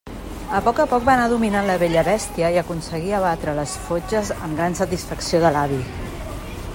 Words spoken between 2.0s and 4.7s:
bèstia i aconseguia abatre les fotges, amb